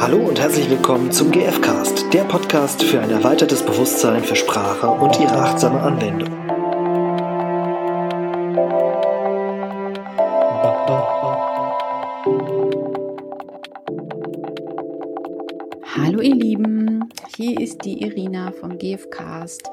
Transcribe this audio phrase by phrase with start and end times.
[0.00, 5.20] Hallo und herzlich willkommen zum GFcast, der Podcast für ein erweitertes Bewusstsein für Sprache und
[5.20, 6.30] ihre achtsame Anwendung.
[15.98, 17.04] Hallo ihr Lieben,
[17.36, 19.68] hier ist die Irina vom GFcast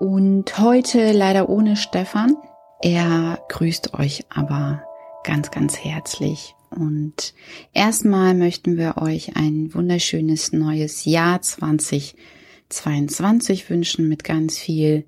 [0.00, 2.36] und heute leider ohne Stefan.
[2.82, 4.82] Er grüßt euch aber
[5.26, 6.54] ganz, ganz herzlich.
[6.70, 7.34] Und
[7.74, 15.04] erstmal möchten wir euch ein wunderschönes neues Jahr 2022 wünschen mit ganz viel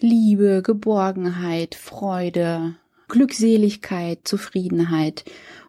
[0.00, 2.74] Liebe, Geborgenheit, Freude,
[3.08, 5.24] Glückseligkeit, Zufriedenheit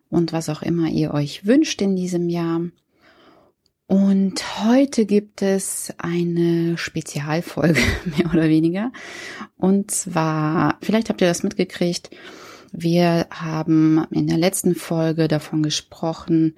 [0.09, 2.61] und was auch immer ihr euch wünscht in diesem Jahr.
[3.85, 7.79] Und heute gibt es eine Spezialfolge,
[8.17, 8.91] mehr oder weniger.
[9.55, 12.09] Und zwar, vielleicht habt ihr das mitgekriegt,
[12.71, 16.55] wir haben in der letzten Folge davon gesprochen,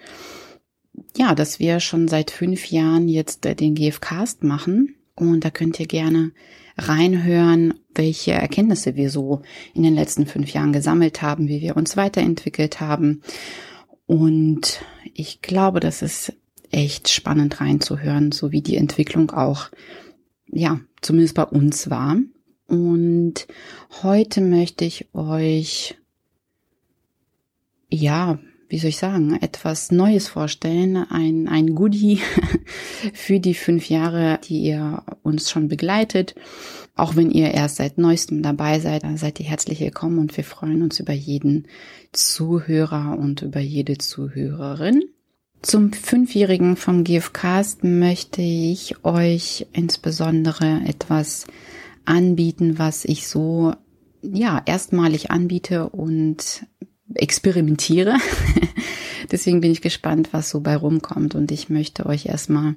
[1.16, 4.96] ja, dass wir schon seit fünf Jahren jetzt den GFcast machen.
[5.16, 6.32] Und da könnt ihr gerne
[6.77, 9.41] reinhören, welche Erkenntnisse wir so
[9.74, 13.21] in den letzten fünf Jahren gesammelt haben, wie wir uns weiterentwickelt haben.
[14.05, 14.82] Und
[15.13, 16.34] ich glaube, das ist
[16.71, 19.70] echt spannend reinzuhören, so wie die Entwicklung auch,
[20.48, 22.18] ja, zumindest bei uns war.
[22.68, 23.48] Und
[24.04, 25.98] heute möchte ich euch,
[27.90, 32.20] ja, wie soll ich sagen, etwas Neues vorstellen, ein, ein Goodie
[33.13, 36.35] für die fünf Jahre, die ihr uns schon begleitet.
[36.95, 40.43] Auch wenn ihr erst seit neuestem dabei seid, dann seid ihr herzlich willkommen und wir
[40.43, 41.67] freuen uns über jeden
[42.12, 45.04] Zuhörer und über jede Zuhörerin.
[45.62, 51.48] Zum Fünfjährigen vom GFcast möchte ich euch insbesondere etwas
[52.05, 53.73] anbieten, was ich so,
[54.21, 56.65] ja, erstmalig anbiete und
[57.15, 58.18] experimentiere.
[59.32, 62.76] Deswegen bin ich gespannt, was so bei rumkommt und ich möchte euch erstmal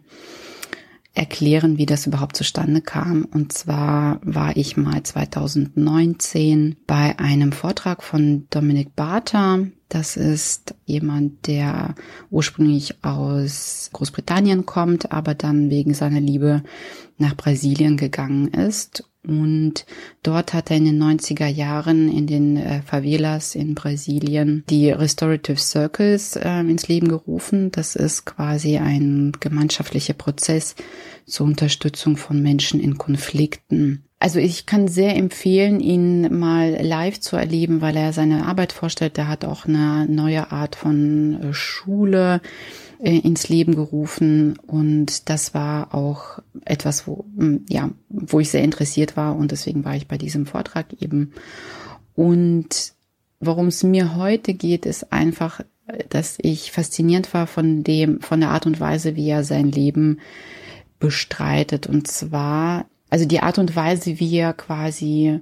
[1.15, 3.25] erklären, wie das überhaupt zustande kam.
[3.25, 9.67] Und zwar war ich mal 2019 bei einem Vortrag von Dominik Barter.
[9.93, 11.95] Das ist jemand, der
[12.31, 16.63] ursprünglich aus Großbritannien kommt, aber dann wegen seiner Liebe
[17.19, 19.85] nach Brasilien gegangen ist und
[20.23, 25.59] dort hat er in den 90er Jahren in den äh, Favelas in Brasilien die Restorative
[25.59, 27.71] Circles äh, ins Leben gerufen.
[27.71, 30.75] Das ist quasi ein gemeinschaftlicher Prozess
[31.27, 34.05] zur Unterstützung von Menschen in Konflikten.
[34.23, 39.19] Also ich kann sehr empfehlen, ihn mal live zu erleben, weil er seine Arbeit vorstellt.
[39.19, 42.41] Er hat auch eine neue Art von äh, Schule
[43.01, 47.25] äh, ins Leben gerufen und das war auch etwas, wo,
[47.69, 51.33] ja, wo ich sehr interessiert war und deswegen war ich bei diesem Vortrag eben.
[52.15, 52.93] Und
[53.41, 55.63] worum es mir heute geht, ist einfach,
[56.11, 60.21] dass ich fasziniert war von dem, von der Art und Weise, wie er sein Leben
[61.01, 61.89] bestreitet.
[61.89, 65.41] Und zwar, also die Art und Weise, wie er quasi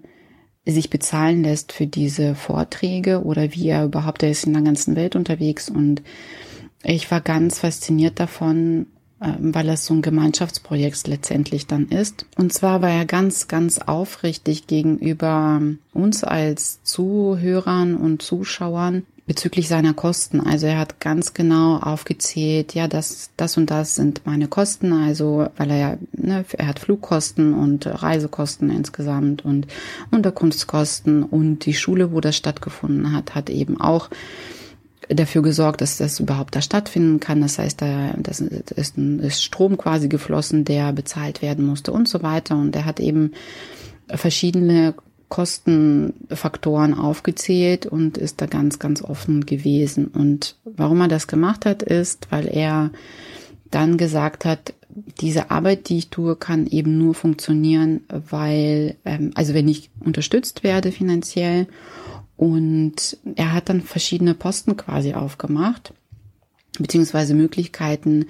[0.67, 4.97] sich bezahlen lässt für diese Vorträge oder wie er überhaupt, er ist in der ganzen
[4.97, 6.03] Welt unterwegs und
[6.83, 8.87] ich war ganz fasziniert davon,
[9.23, 12.27] ähm, weil es so ein Gemeinschaftsprojekt letztendlich dann ist.
[12.37, 19.95] Und zwar war er ganz, ganz aufrichtig gegenüber uns als Zuhörern und Zuschauern bezüglich seiner
[19.95, 20.41] Kosten.
[20.41, 24.93] Also er hat ganz genau aufgezählt, ja, das, das und das sind meine Kosten.
[24.93, 29.69] Also, weil er ja, ne, er hat Flugkosten und Reisekosten insgesamt und
[30.11, 34.11] Unterkunftskosten und die Schule, wo das stattgefunden hat, hat eben auch
[35.09, 37.41] dafür gesorgt, dass das überhaupt da stattfinden kann.
[37.41, 42.09] Das heißt, da das ist, ein, ist Strom quasi geflossen, der bezahlt werden musste und
[42.09, 42.57] so weiter.
[42.57, 43.31] Und er hat eben
[44.09, 44.95] verschiedene
[45.31, 50.09] Kostenfaktoren aufgezählt und ist da ganz, ganz offen gewesen.
[50.09, 52.91] Und warum er das gemacht hat, ist, weil er
[53.71, 54.75] dann gesagt hat,
[55.21, 60.65] diese Arbeit, die ich tue, kann eben nur funktionieren, weil, ähm, also wenn ich unterstützt
[60.65, 61.69] werde finanziell
[62.37, 65.95] und er hat dann verschiedene Posten quasi aufgemacht,
[66.79, 68.27] beziehungsweise Möglichkeiten,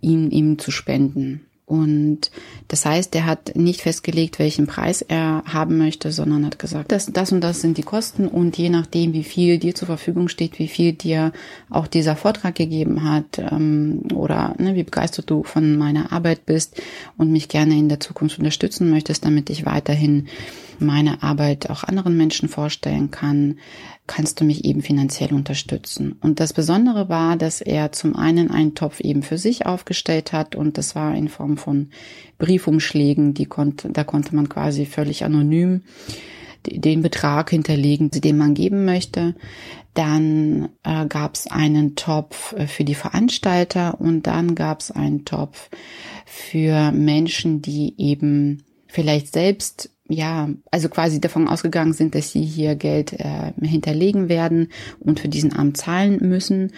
[0.00, 1.42] ihm, ihm zu spenden.
[1.72, 2.30] Und
[2.68, 7.06] das heißt, er hat nicht festgelegt, welchen Preis er haben möchte, sondern hat gesagt, das,
[7.06, 8.28] das und das sind die Kosten.
[8.28, 11.32] Und je nachdem, wie viel dir zur Verfügung steht, wie viel dir
[11.70, 16.78] auch dieser Vortrag gegeben hat ähm, oder ne, wie begeistert du von meiner Arbeit bist
[17.16, 20.28] und mich gerne in der Zukunft unterstützen möchtest, damit ich weiterhin
[20.78, 23.56] meine Arbeit auch anderen Menschen vorstellen kann,
[24.06, 26.16] kannst du mich eben finanziell unterstützen.
[26.20, 30.56] Und das Besondere war, dass er zum einen einen Topf eben für sich aufgestellt hat
[30.56, 31.90] und das war in Form von
[32.38, 35.82] Briefumschlägen, die konnte, da konnte man quasi völlig anonym
[36.66, 39.34] den Betrag hinterlegen, den man geben möchte.
[39.94, 45.24] Dann äh, gab es einen Topf äh, für die Veranstalter und dann gab es einen
[45.24, 45.68] Topf
[46.24, 52.74] für Menschen, die eben vielleicht selbst ja, also quasi davon ausgegangen sind, dass sie hier
[52.74, 54.68] Geld äh, hinterlegen werden
[55.00, 56.72] und für diesen Amt zahlen müssen.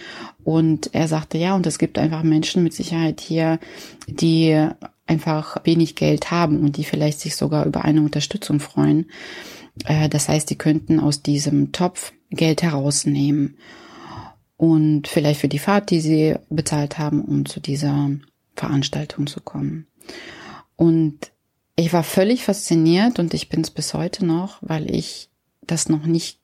[0.45, 3.59] Und er sagte, ja, und es gibt einfach Menschen mit Sicherheit hier,
[4.07, 4.69] die
[5.07, 9.07] einfach wenig Geld haben und die vielleicht sich sogar über eine Unterstützung freuen.
[9.85, 13.59] Äh, das heißt, die könnten aus diesem Topf Geld herausnehmen
[14.57, 18.11] und vielleicht für die Fahrt, die sie bezahlt haben, um zu dieser
[18.55, 19.89] Veranstaltung zu kommen.
[20.77, 21.33] Und
[21.77, 25.29] ich war völlig fasziniert und ich bin es bis heute noch, weil ich
[25.63, 26.39] das noch nicht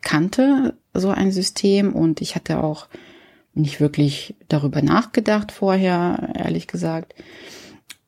[0.00, 2.88] kannte, so ein System und ich hatte auch
[3.54, 7.14] nicht wirklich darüber nachgedacht vorher, ehrlich gesagt.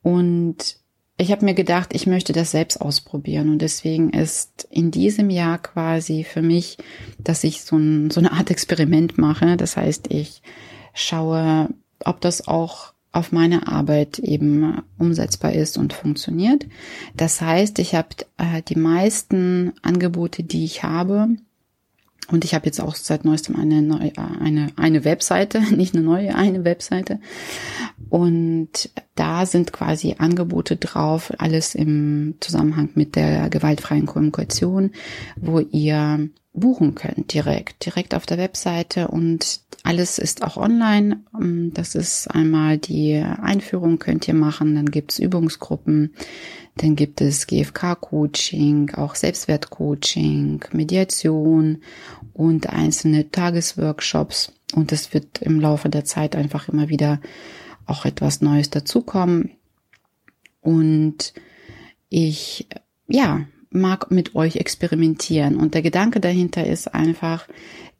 [0.01, 0.77] Und
[1.17, 5.59] ich habe mir gedacht, ich möchte das selbst ausprobieren und deswegen ist in diesem Jahr
[5.59, 6.77] quasi für mich,
[7.19, 9.57] dass ich so, ein, so eine Art Experiment mache.
[9.57, 10.41] Das heißt, ich
[10.93, 11.69] schaue,
[12.03, 16.65] ob das auch auf meine Arbeit eben umsetzbar ist und funktioniert.
[17.15, 21.35] Das heißt, ich habe äh, die meisten Angebote, die ich habe,
[22.29, 26.35] und ich habe jetzt auch seit neuestem eine neue, eine, eine Webseite, nicht eine neue,
[26.35, 27.19] eine Webseite.
[28.09, 28.89] Und
[29.21, 34.89] da sind quasi Angebote drauf, alles im Zusammenhang mit der gewaltfreien Kommunikation,
[35.35, 41.19] wo ihr buchen könnt direkt, direkt auf der Webseite und alles ist auch online.
[41.39, 46.15] Ähm, das ist einmal die Einführung könnt ihr machen, dann gibt's Übungsgruppen,
[46.77, 51.83] dann gibt es GFK-Coaching, auch Selbstwert-Coaching, Mediation
[52.33, 54.51] und einzelne Tagesworkshops.
[54.73, 57.19] Und es wird im Laufe der Zeit einfach immer wieder
[57.91, 59.51] auch etwas Neues dazukommen.
[60.61, 61.33] Und
[62.09, 62.67] ich,
[63.07, 65.57] ja, mag mit euch experimentieren.
[65.57, 67.47] Und der Gedanke dahinter ist einfach,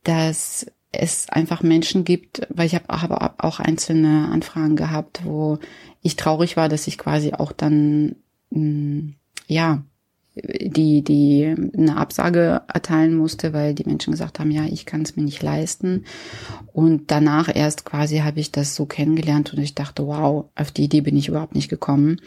[0.03, 5.59] dass es einfach Menschen gibt, weil ich habe hab auch einzelne Anfragen gehabt, wo
[6.01, 8.17] ich traurig war, dass ich quasi auch dann
[8.49, 9.11] mm,
[9.47, 9.83] ja
[10.33, 15.17] die, die eine Absage erteilen musste, weil die Menschen gesagt haben, ja, ich kann es
[15.17, 16.05] mir nicht leisten.
[16.71, 20.85] Und danach erst quasi habe ich das so kennengelernt und ich dachte, wow, auf die
[20.85, 22.21] Idee bin ich überhaupt nicht gekommen,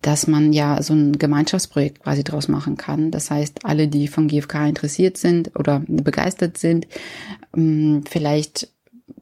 [0.00, 3.10] dass man ja so ein Gemeinschaftsprojekt quasi draus machen kann.
[3.10, 6.86] Das heißt, alle, die von GfK interessiert sind oder begeistert sind,
[7.54, 8.68] ähm, vielleicht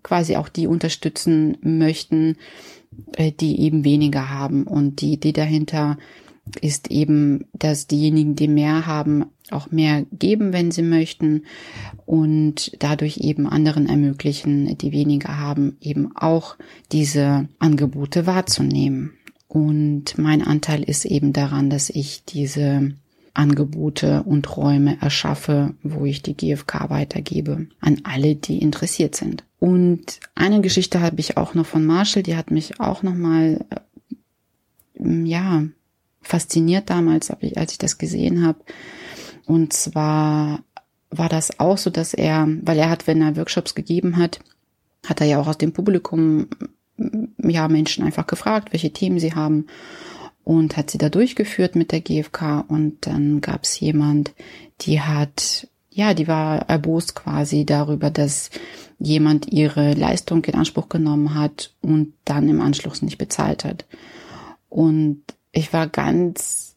[0.05, 2.37] quasi auch die unterstützen möchten,
[3.17, 4.63] äh, die eben weniger haben.
[4.65, 5.99] Und die Idee dahinter
[6.61, 11.45] ist eben, dass diejenigen, die mehr haben, auch mehr geben, wenn sie möchten
[12.05, 16.57] und dadurch eben anderen ermöglichen, die weniger haben, eben auch
[16.91, 19.13] diese Angebote wahrzunehmen.
[19.47, 22.93] Und mein Anteil ist eben daran, dass ich diese
[23.35, 29.45] Angebote und Räume erschaffe, wo ich die GfK weitergebe an alle, die interessiert sind.
[29.59, 33.65] Und eine Geschichte habe ich auch noch von Marshall, die hat mich auch noch mal
[34.99, 35.65] ja
[36.23, 38.59] fasziniert damals, als ich das gesehen habe.
[39.47, 40.61] Und zwar
[41.11, 44.41] war das auch so, dass er, weil er hat, wenn er Workshops gegeben hat,
[45.07, 46.47] hat er ja auch aus dem Publikum
[47.39, 49.67] ja Menschen einfach gefragt, welche Themen sie haben
[50.45, 54.33] und hat sie da durchgeführt mit der GfK und dann gab es jemand,
[54.81, 58.51] die hat ja, die war erbost quasi darüber, dass
[58.99, 63.85] jemand ihre Leistung in Anspruch genommen hat und dann im Anschluss nicht bezahlt hat.
[64.71, 66.73] Und ich war ganz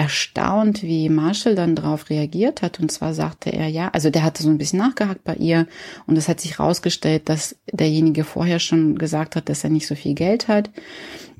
[0.00, 2.80] erstaunt, wie Marshall dann darauf reagiert hat.
[2.80, 5.66] Und zwar sagte er, ja, also der hatte so ein bisschen nachgehakt bei ihr
[6.06, 9.94] und es hat sich herausgestellt, dass derjenige vorher schon gesagt hat, dass er nicht so
[9.94, 10.70] viel Geld hat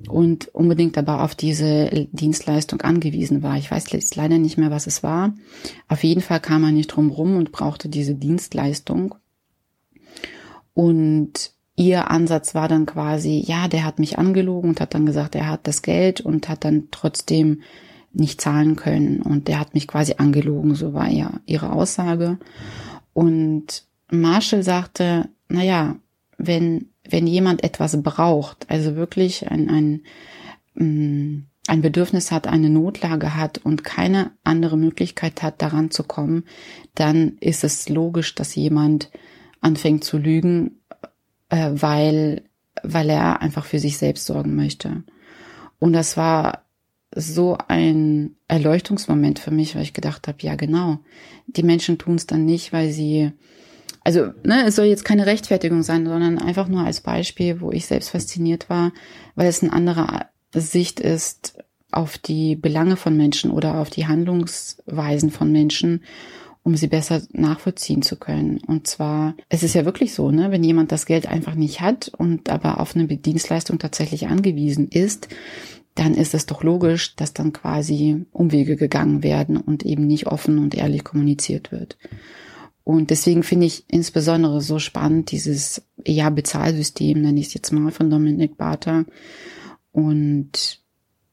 [0.09, 3.57] und unbedingt aber auf diese Dienstleistung angewiesen war.
[3.57, 5.33] Ich weiß jetzt leider nicht mehr, was es war.
[5.89, 9.15] Auf jeden Fall kam er nicht drum rum und brauchte diese Dienstleistung.
[10.75, 15.35] Und ihr Ansatz war dann quasi, ja, der hat mich angelogen und hat dann gesagt,
[15.35, 17.63] er hat das Geld und hat dann trotzdem
[18.13, 22.39] nicht zahlen können und der hat mich quasi angelogen, so war ja ihre Aussage.
[23.15, 25.97] Und Marshall sagte, na ja,
[26.37, 30.03] wenn, wenn jemand etwas braucht, also wirklich ein, ein,
[30.75, 36.45] mm, ein Bedürfnis hat, eine Notlage hat und keine andere Möglichkeit hat, daran zu kommen,
[36.95, 39.11] dann ist es logisch, dass jemand
[39.63, 40.81] anfängt zu lügen
[41.51, 42.43] äh, weil,
[42.83, 45.03] weil er einfach für sich selbst sorgen möchte.
[45.79, 46.65] Und das war
[47.15, 51.01] so ein Erleuchtungsmoment für mich, weil ich gedacht habe, ja genau,
[51.47, 53.33] die Menschen tun es dann nicht, weil sie,
[54.05, 57.87] also ne, es soll jetzt keine Rechtfertigung sein, sondern einfach nur als Beispiel, wo ich
[57.87, 58.93] selbst fasziniert war,
[59.35, 61.59] weil es eine andere Sicht ist,
[61.93, 66.05] auf die Belange von Menschen oder auf die Handlungsweisen von Menschen,
[66.63, 68.59] um sie besser nachvollziehen zu können.
[68.67, 72.11] Und zwar, es ist ja wirklich so, ne, wenn jemand das Geld einfach nicht hat
[72.17, 75.29] und aber auf eine Dienstleistung tatsächlich angewiesen ist,
[75.95, 80.59] dann ist es doch logisch, dass dann quasi Umwege gegangen werden und eben nicht offen
[80.59, 81.99] und ehrlich kommuniziert wird.
[82.85, 87.93] Und deswegen finde ich insbesondere so spannend dieses ja Bezahlsystem, nenne ich es jetzt mal
[87.93, 89.05] von Dominik Barter.
[89.93, 90.81] Und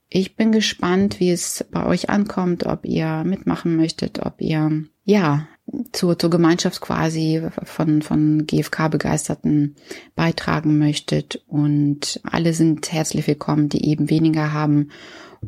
[0.10, 5.48] ich bin gespannt, wie es bei euch ankommt, ob ihr mitmachen möchtet, ob ihr ja
[5.94, 9.76] zur, zur Gemeinschaft quasi von, von GFK-Begeisterten
[10.16, 11.42] beitragen möchtet.
[11.48, 14.90] Und alle sind herzlich willkommen, die eben weniger haben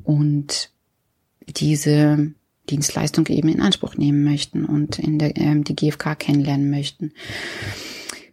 [0.03, 0.71] und
[1.47, 2.33] diese
[2.69, 7.11] Dienstleistung eben in Anspruch nehmen möchten und in der, ähm, die GfK kennenlernen möchten.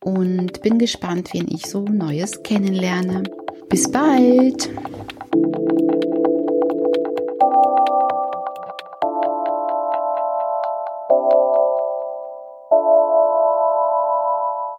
[0.03, 3.23] und bin gespannt, wen ich so Neues kennenlerne.
[3.69, 4.69] Bis bald!